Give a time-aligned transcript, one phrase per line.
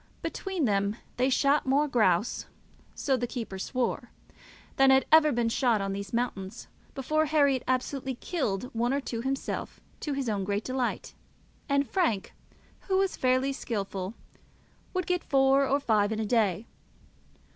[0.23, 2.47] Between them they shot more grouse,
[2.95, 4.09] so the keeper swore,
[4.77, 7.27] than had ever been shot on these mountains before.
[7.27, 11.13] Herriot absolutely killed one or two himself, to his own great delight,
[11.69, 12.33] and Frank,
[12.87, 14.15] who was fairly skilful,
[14.95, 16.65] would get four or five in a day.